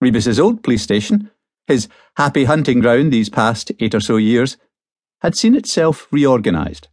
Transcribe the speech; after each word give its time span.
Rebus's 0.00 0.40
old 0.40 0.62
police 0.62 0.82
station, 0.82 1.30
his 1.66 1.88
happy 2.16 2.44
hunting 2.44 2.80
ground 2.80 3.12
these 3.12 3.28
past 3.28 3.70
eight 3.80 3.94
or 3.94 4.00
so 4.00 4.16
years, 4.16 4.56
had 5.20 5.36
seen 5.36 5.54
itself 5.54 6.08
reorganised. 6.10 6.88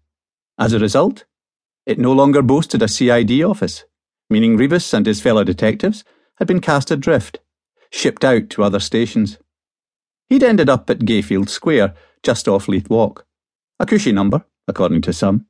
As 0.60 0.74
a 0.74 0.80
result, 0.80 1.26
it 1.86 1.98
no 1.98 2.12
longer 2.12 2.42
boasted 2.42 2.82
a 2.82 2.88
CID 2.88 3.42
office, 3.44 3.86
meaning 4.30 4.58
Rebus 4.58 4.94
and 4.94 5.06
his 5.06 5.22
fellow 5.22 5.44
detectives 5.44 6.04
had 6.36 6.48
been 6.48 6.60
cast 6.60 6.92
adrift, 6.92 7.40
shipped 7.92 8.26
out 8.26 8.50
to 8.52 8.64
other 8.64 8.80
stations. 8.80 9.38
He'd 10.28 10.44
ended 10.44 10.70
up 10.70 10.90
at 10.90 11.00
Gayfield 11.00 11.50
Square, 11.50 11.96
just 12.24 12.48
off 12.48 12.68
Leith 12.68 12.90
Walk, 12.90 13.26
a 13.80 13.86
cushy 13.86 14.12
number, 14.12 14.44
according 14.68 15.02
to 15.04 15.14
some. 15.14 15.46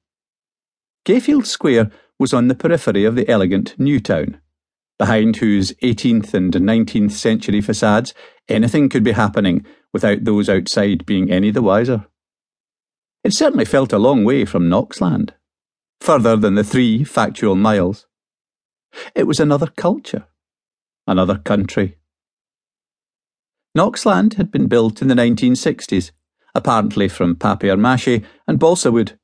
Gayfield 1.05 1.47
Square 1.47 1.89
was 2.19 2.33
on 2.33 2.47
the 2.47 2.55
periphery 2.55 3.05
of 3.05 3.15
the 3.15 3.27
elegant 3.27 3.77
New 3.79 3.99
Town, 3.99 4.39
behind 4.97 5.37
whose 5.37 5.73
18th 5.83 6.33
and 6.33 6.53
19th 6.53 7.11
century 7.11 7.61
facades 7.61 8.13
anything 8.49 8.89
could 8.89 9.03
be 9.03 9.11
happening 9.11 9.65
without 9.93 10.23
those 10.23 10.49
outside 10.49 11.05
being 11.05 11.31
any 11.31 11.51
the 11.51 11.61
wiser. 11.61 12.05
It 13.23 13.33
certainly 13.33 13.65
felt 13.65 13.93
a 13.93 13.99
long 13.99 14.23
way 14.23 14.45
from 14.45 14.69
Knoxland, 14.69 15.31
further 15.99 16.35
than 16.35 16.55
the 16.55 16.63
three 16.63 17.03
factual 17.03 17.55
miles. 17.55 18.07
It 19.15 19.27
was 19.27 19.39
another 19.39 19.67
culture, 19.67 20.27
another 21.05 21.37
country. 21.37 21.97
Knoxland 23.77 24.35
had 24.35 24.49
been 24.49 24.67
built 24.67 25.01
in 25.01 25.07
the 25.07 25.13
1960s, 25.13 26.11
apparently 26.55 27.07
from 27.07 27.35
papier 27.35 27.75
mâché 27.75 28.25
and 28.47 28.59
balsa 28.59 28.91
wood. 28.91 29.19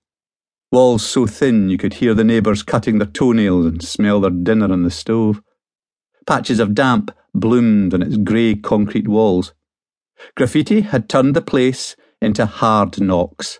Walls 0.72 1.06
so 1.06 1.26
thin 1.26 1.70
you 1.70 1.78
could 1.78 1.96
hear 1.96 2.14
the 2.14 2.24
neighbours 2.24 2.62
cutting 2.62 2.98
their 2.98 3.08
toenails 3.08 3.66
and 3.66 3.84
smell 3.84 4.20
their 4.20 4.32
dinner 4.32 4.72
on 4.72 4.84
the 4.84 4.92
stove. 4.92 5.42
Patches 6.26 6.60
of 6.60 6.74
damp 6.74 7.12
bloomed 7.34 7.94
on 7.94 8.02
its 8.02 8.18
grey 8.18 8.56
concrete 8.56 9.08
walls. 9.08 9.54
Graffiti 10.36 10.82
had 10.82 11.10
turned 11.10 11.36
the 11.36 11.42
place 11.42 11.96
into 12.22 12.46
hard 12.46 13.02
knocks. 13.02 13.60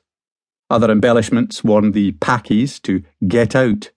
Other 0.70 0.90
embellishments 0.90 1.64
warned 1.64 1.94
the 1.94 2.14
packies 2.14 2.82
to 2.84 3.04
get 3.28 3.56
out, 3.56 3.92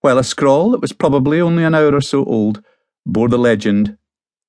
while 0.00 0.18
a 0.18 0.24
scrawl 0.24 0.70
that 0.70 0.80
was 0.80 0.92
probably 0.92 1.40
only 1.40 1.64
an 1.64 1.74
hour 1.74 1.94
or 1.94 2.00
so 2.00 2.24
old 2.24 2.62
bore 3.06 3.28
the 3.28 3.38
legend, 3.38 3.96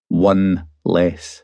One 0.09 0.67
less. 0.83 1.43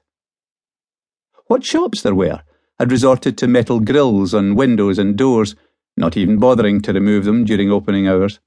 What 1.48 1.64
shops 1.64 2.02
there 2.02 2.16
were 2.16 2.42
had 2.80 2.92
resorted 2.92 3.38
to 3.38 3.48
metal 3.48 3.80
grills 3.80 4.34
on 4.34 4.56
windows 4.56 4.98
and 4.98 5.16
doors, 5.16 5.56
not 5.96 6.18
even 6.18 6.38
bothering 6.38 6.82
to 6.82 6.94
remove 6.94 7.26
them 7.26 7.46
during 7.46 7.72
opening 7.72 8.08
hours. 8.08 8.40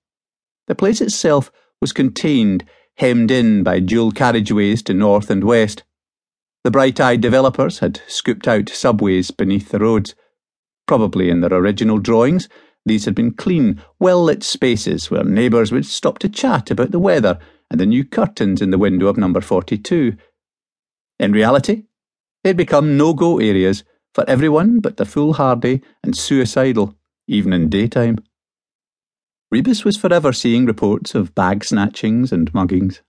The 0.66 0.74
place 0.74 1.00
itself 1.00 1.50
was 1.80 1.92
contained 1.92 2.64
hemmed 2.96 3.30
in 3.30 3.62
by 3.62 3.80
dual 3.80 4.12
carriageways 4.12 4.82
to 4.84 4.94
north 4.94 5.30
and 5.30 5.44
west. 5.44 5.84
The 6.64 6.70
bright 6.70 7.00
eyed 7.00 7.20
developers 7.20 7.78
had 7.78 8.00
scooped 8.08 8.48
out 8.48 8.68
subways 8.68 9.30
beneath 9.30 9.68
the 9.68 9.78
roads. 9.78 10.14
Probably 10.86 11.30
in 11.30 11.40
their 11.40 11.52
original 11.52 11.98
drawings, 11.98 12.48
these 12.84 13.04
had 13.04 13.14
been 13.14 13.32
clean, 13.32 13.82
well 13.98 14.22
lit 14.22 14.42
spaces 14.42 15.10
where 15.10 15.24
neighbours 15.24 15.72
would 15.72 15.86
stop 15.86 16.18
to 16.20 16.28
chat 16.28 16.70
about 16.70 16.92
the 16.92 16.98
weather 16.98 17.38
and 17.70 17.80
the 17.80 17.86
new 17.86 18.04
curtains 18.04 18.62
in 18.62 18.70
the 18.70 18.78
window 18.78 19.08
of 19.08 19.16
number 19.16 19.40
42. 19.40 20.16
In 21.18 21.32
reality, 21.32 21.84
they'd 22.44 22.56
become 22.56 22.96
no 22.96 23.12
go 23.12 23.38
areas 23.38 23.84
for 24.14 24.24
everyone 24.28 24.80
but 24.80 24.96
the 24.96 25.04
foolhardy 25.04 25.82
and 26.02 26.16
suicidal, 26.16 26.96
even 27.26 27.52
in 27.52 27.68
daytime. 27.68 28.18
Rebus 29.50 29.84
was 29.84 29.96
forever 29.96 30.32
seeing 30.32 30.66
reports 30.66 31.14
of 31.14 31.34
bag 31.34 31.60
snatchings 31.60 32.32
and 32.32 32.52
muggings. 32.52 33.00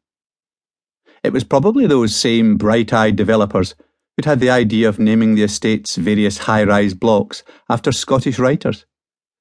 It 1.23 1.33
was 1.33 1.43
probably 1.43 1.88
those 1.88 2.16
same 2.16 2.57
bright 2.57 2.93
eyed 2.93 3.16
developers 3.16 3.73
who'd 4.16 4.25
had 4.25 4.39
the 4.39 4.52
idea 4.52 4.88
of 4.88 4.99
naming 4.99 5.33
the 5.33 5.43
estate's 5.43 5.95
various 5.95 6.39
high 6.39 6.63
rise 6.63 6.93
blocks 6.93 7.43
after 7.69 7.91
Scottish 7.91 8.38
writers, 8.38 8.85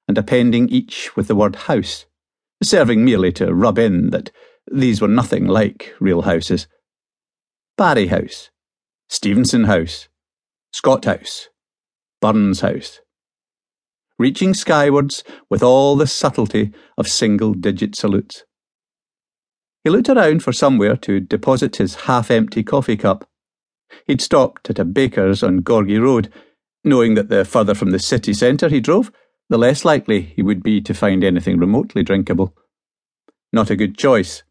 and 0.08 0.16
appending 0.16 0.70
each 0.70 1.14
with 1.16 1.28
the 1.28 1.36
word 1.36 1.56
house, 1.56 2.06
serving 2.62 3.04
merely 3.04 3.30
to 3.32 3.54
rub 3.54 3.78
in 3.78 4.10
that 4.10 4.30
these 4.70 5.00
were 5.00 5.08
nothing 5.08 5.46
like 5.46 5.94
real 6.00 6.22
houses. 6.22 6.66
Barrie 7.76 8.06
House, 8.06 8.50
Stevenson 9.10 9.64
House, 9.64 10.08
Scott 10.72 11.04
House, 11.04 11.50
Burns 12.22 12.60
House 12.60 13.00
reaching 14.18 14.54
skywards 14.54 15.22
with 15.50 15.62
all 15.62 15.96
the 15.96 16.06
subtlety 16.06 16.72
of 16.96 17.08
single 17.08 17.54
digit 17.54 17.94
salutes. 17.94 18.44
He 19.84 19.90
looked 19.90 20.08
around 20.08 20.42
for 20.42 20.52
somewhere 20.52 20.96
to 20.96 21.20
deposit 21.20 21.76
his 21.76 21.94
half 22.06 22.30
empty 22.30 22.62
coffee 22.62 22.96
cup. 22.96 23.28
He'd 24.06 24.20
stopped 24.20 24.68
at 24.68 24.78
a 24.78 24.84
baker's 24.84 25.42
on 25.42 25.60
Gorgie 25.60 26.02
Road, 26.02 26.32
knowing 26.82 27.14
that 27.14 27.28
the 27.28 27.44
further 27.44 27.74
from 27.74 27.90
the 27.90 27.98
city 27.98 28.34
centre 28.34 28.68
he 28.68 28.80
drove, 28.80 29.12
the 29.48 29.58
less 29.58 29.84
likely 29.84 30.22
he 30.22 30.42
would 30.42 30.62
be 30.62 30.80
to 30.80 30.94
find 30.94 31.22
anything 31.22 31.58
remotely 31.58 32.02
drinkable. 32.02 32.56
Not 33.52 33.70
a 33.70 33.76
good 33.76 33.96
choice. 33.96 34.42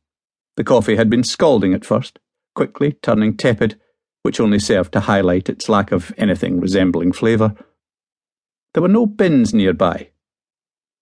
The 0.55 0.63
coffee 0.63 0.95
had 0.95 1.09
been 1.09 1.23
scalding 1.23 1.73
at 1.73 1.83
first, 1.83 2.19
quickly 2.55 2.93
turning 3.01 3.35
tepid, 3.35 3.77
which 4.23 4.39
only 4.39 4.59
served 4.59 4.93
to 4.93 5.01
highlight 5.01 5.49
its 5.49 5.67
lack 5.67 5.91
of 5.91 6.13
anything 6.17 6.61
resembling 6.61 7.11
flavour. 7.11 7.55
There 8.75 8.81
were 8.81 8.89
no 8.89 9.05
bins 9.05 9.53
nearby. 9.53 10.09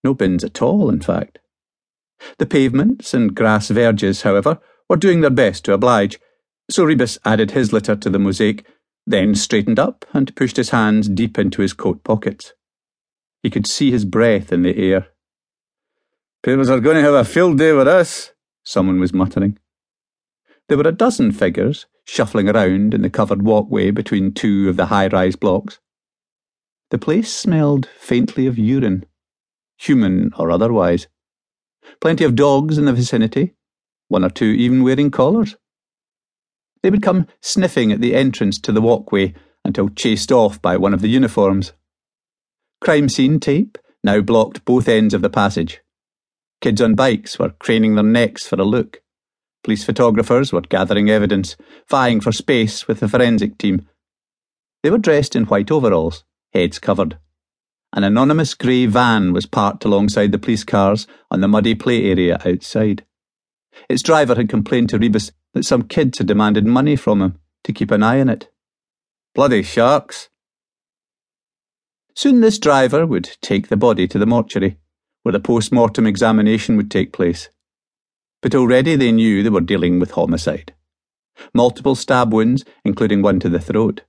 No 0.03 0.13
bins 0.13 0.43
at 0.43 0.61
all, 0.61 0.91
in 0.91 1.01
fact. 1.01 1.39
The 2.37 2.45
pavements 2.45 3.15
and 3.15 3.33
grass 3.33 3.69
verges, 3.69 4.21
however, 4.21 4.59
were 4.87 4.95
doing 4.95 5.21
their 5.21 5.31
best 5.31 5.65
to 5.65 5.73
oblige, 5.73 6.19
so 6.69 6.83
Rebus 6.83 7.17
added 7.25 7.49
his 7.49 7.73
litter 7.73 7.95
to 7.95 8.11
the 8.11 8.19
mosaic, 8.19 8.63
then 9.07 9.33
straightened 9.33 9.79
up 9.79 10.05
and 10.13 10.35
pushed 10.35 10.57
his 10.57 10.69
hands 10.69 11.09
deep 11.09 11.39
into 11.39 11.63
his 11.63 11.73
coat 11.73 12.03
pockets. 12.03 12.53
He 13.41 13.49
could 13.49 13.65
see 13.65 13.89
his 13.89 14.05
breath 14.05 14.53
in 14.53 14.61
the 14.61 14.77
air. 14.77 15.07
Papers 16.43 16.69
are 16.69 16.79
going 16.79 16.97
to 16.97 17.01
have 17.01 17.15
a 17.15 17.25
field 17.25 17.57
day 17.57 17.73
with 17.73 17.87
us, 17.87 18.33
someone 18.63 18.99
was 18.99 19.15
muttering. 19.15 19.57
There 20.69 20.77
were 20.77 20.87
a 20.87 20.91
dozen 20.91 21.31
figures 21.31 21.87
shuffling 22.05 22.49
around 22.49 22.93
in 22.93 23.01
the 23.01 23.09
covered 23.09 23.41
walkway 23.41 23.89
between 23.89 24.31
two 24.31 24.69
of 24.69 24.77
the 24.77 24.85
high 24.85 25.07
rise 25.07 25.35
blocks. 25.35 25.79
The 26.93 26.99
place 26.99 27.33
smelled 27.33 27.89
faintly 27.97 28.45
of 28.45 28.59
urine, 28.59 29.07
human 29.79 30.31
or 30.37 30.51
otherwise. 30.51 31.07
Plenty 31.99 32.23
of 32.23 32.35
dogs 32.35 32.77
in 32.77 32.85
the 32.85 32.93
vicinity, 32.93 33.55
one 34.09 34.23
or 34.23 34.29
two 34.29 34.45
even 34.45 34.83
wearing 34.83 35.09
collars. 35.09 35.55
They 36.83 36.91
would 36.91 37.01
come 37.01 37.25
sniffing 37.41 37.91
at 37.91 37.99
the 37.99 38.13
entrance 38.13 38.59
to 38.59 38.71
the 38.71 38.79
walkway 38.79 39.33
until 39.65 39.89
chased 39.89 40.31
off 40.31 40.61
by 40.61 40.77
one 40.77 40.93
of 40.93 41.01
the 41.01 41.07
uniforms. 41.07 41.73
Crime 42.79 43.09
scene 43.09 43.39
tape 43.39 43.79
now 44.03 44.21
blocked 44.21 44.63
both 44.63 44.87
ends 44.87 45.15
of 45.15 45.23
the 45.23 45.31
passage. 45.31 45.81
Kids 46.61 46.79
on 46.79 46.93
bikes 46.93 47.39
were 47.39 47.55
craning 47.59 47.95
their 47.95 48.03
necks 48.03 48.45
for 48.45 48.61
a 48.61 48.63
look. 48.63 49.01
Police 49.63 49.83
photographers 49.83 50.53
were 50.53 50.61
gathering 50.61 51.09
evidence, 51.09 51.57
vying 51.89 52.21
for 52.21 52.31
space 52.31 52.87
with 52.87 52.99
the 52.99 53.09
forensic 53.09 53.57
team. 53.57 53.87
They 54.83 54.91
were 54.91 54.99
dressed 54.99 55.35
in 55.35 55.45
white 55.45 55.71
overalls 55.71 56.23
heads 56.53 56.79
covered. 56.79 57.17
An 57.93 58.03
anonymous 58.03 58.53
grey 58.53 58.85
van 58.85 59.33
was 59.33 59.45
parked 59.45 59.85
alongside 59.85 60.31
the 60.31 60.39
police 60.39 60.63
cars 60.63 61.05
on 61.29 61.41
the 61.41 61.47
muddy 61.47 61.75
play 61.75 62.05
area 62.05 62.41
outside. 62.45 63.05
Its 63.89 64.01
driver 64.01 64.35
had 64.35 64.49
complained 64.49 64.89
to 64.89 64.97
Rebus 64.97 65.31
that 65.53 65.65
some 65.65 65.83
kids 65.83 66.17
had 66.17 66.27
demanded 66.27 66.65
money 66.65 66.95
from 66.95 67.21
him 67.21 67.39
to 67.63 67.73
keep 67.73 67.91
an 67.91 68.03
eye 68.03 68.19
on 68.19 68.29
it. 68.29 68.49
Bloody 69.35 69.63
sharks! 69.63 70.29
Soon 72.15 72.41
this 72.41 72.59
driver 72.59 73.05
would 73.05 73.37
take 73.41 73.67
the 73.67 73.77
body 73.77 74.07
to 74.07 74.19
the 74.19 74.25
mortuary, 74.25 74.77
where 75.23 75.33
the 75.33 75.39
post 75.39 75.71
mortem 75.71 76.05
examination 76.05 76.77
would 76.77 76.91
take 76.91 77.11
place. 77.13 77.49
But 78.41 78.53
already 78.53 78.95
they 78.95 79.11
knew 79.11 79.41
they 79.41 79.49
were 79.49 79.61
dealing 79.61 79.99
with 79.99 80.11
homicide. 80.11 80.73
Multiple 81.53 81.95
stab 81.95 82.31
wounds, 82.31 82.63
including 82.85 83.21
one 83.21 83.39
to 83.39 83.49
the 83.49 83.59
throat. 83.59 84.01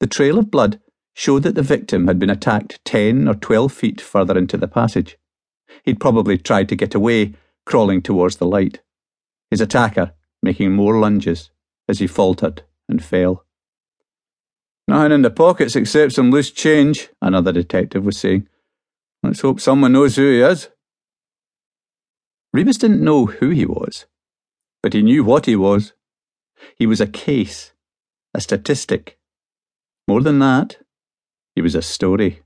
The 0.00 0.06
trail 0.06 0.38
of 0.38 0.50
blood 0.50 0.80
showed 1.14 1.42
that 1.42 1.54
the 1.54 1.62
victim 1.62 2.06
had 2.06 2.18
been 2.18 2.30
attacked 2.30 2.80
10 2.84 3.28
or 3.28 3.34
12 3.34 3.72
feet 3.72 4.00
further 4.00 4.36
into 4.36 4.56
the 4.56 4.68
passage. 4.68 5.18
He'd 5.84 6.00
probably 6.00 6.38
tried 6.38 6.68
to 6.70 6.76
get 6.76 6.94
away, 6.94 7.34
crawling 7.66 8.02
towards 8.02 8.36
the 8.36 8.46
light. 8.46 8.80
His 9.50 9.60
attacker 9.60 10.12
making 10.42 10.72
more 10.72 10.98
lunges 10.98 11.50
as 11.88 11.98
he 11.98 12.06
faltered 12.06 12.62
and 12.88 13.04
fell. 13.04 13.44
Nothing 14.88 15.12
in 15.12 15.22
the 15.22 15.30
pockets 15.30 15.76
except 15.76 16.12
some 16.12 16.30
loose 16.30 16.50
change, 16.50 17.08
another 17.20 17.52
detective 17.52 18.04
was 18.04 18.18
saying. 18.18 18.48
Let's 19.22 19.40
hope 19.40 19.60
someone 19.60 19.92
knows 19.92 20.16
who 20.16 20.28
he 20.28 20.40
is. 20.40 20.68
Rebus 22.52 22.78
didn't 22.78 23.04
know 23.04 23.26
who 23.26 23.50
he 23.50 23.64
was, 23.64 24.06
but 24.82 24.92
he 24.92 25.02
knew 25.02 25.22
what 25.24 25.46
he 25.46 25.56
was. 25.56 25.92
He 26.76 26.86
was 26.86 27.00
a 27.00 27.06
case, 27.06 27.72
a 28.34 28.40
statistic. 28.40 29.18
More 30.08 30.20
than 30.20 30.40
that, 30.40 30.78
he 31.54 31.62
was 31.62 31.74
a 31.74 31.82
story, 31.82 32.42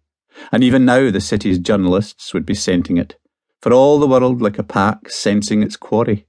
and 0.52 0.62
even 0.64 0.84
now 0.84 1.10
the 1.10 1.20
city's 1.20 1.58
journalists 1.58 2.34
would 2.34 2.46
be 2.46 2.54
scenting 2.54 2.96
it, 2.96 3.16
for 3.60 3.72
all 3.72 3.98
the 3.98 4.06
world 4.06 4.42
like 4.42 4.58
a 4.58 4.64
pack 4.64 5.10
sensing 5.10 5.62
its 5.62 5.76
quarry. 5.76 6.26